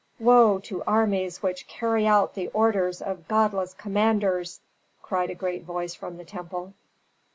"WOE 0.19 0.57
TO 0.57 0.81
ARMIES 0.87 1.43
WHICH 1.43 1.67
CARRY 1.67 2.07
OUT 2.07 2.33
THE 2.33 2.47
ORDERS 2.55 3.03
OF 3.03 3.27
GODLESS 3.27 3.75
COMMANDERS!" 3.75 4.59
cried 5.03 5.29
a 5.29 5.35
great 5.35 5.61
voice 5.63 5.93
from 5.93 6.17
the 6.17 6.25
temple. 6.25 6.73